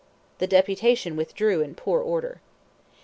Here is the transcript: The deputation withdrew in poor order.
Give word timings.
The 0.39 0.47
deputation 0.47 1.15
withdrew 1.15 1.61
in 1.61 1.75
poor 1.75 2.01
order. 2.01 2.41